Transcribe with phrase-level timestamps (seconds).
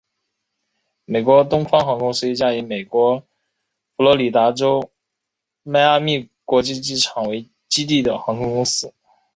[1.05, 3.19] 美国东方航空是一家以美国
[3.95, 4.89] 佛罗里达州
[5.61, 8.91] 迈阿密国际机场为基地的航空公司。